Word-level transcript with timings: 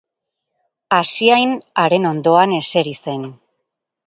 Asiain 0.97 1.53
haren 1.83 2.09
ondoan 2.13 2.57
eseri 2.57 2.97
zen. 3.05 3.31